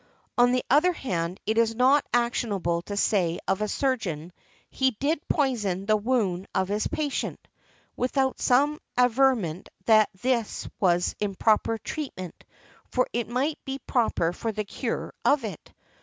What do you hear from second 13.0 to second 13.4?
it